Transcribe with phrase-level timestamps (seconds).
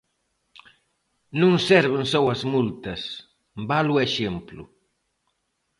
[1.41, 3.01] Non serven só as multas,
[3.69, 4.61] vale o exemplo.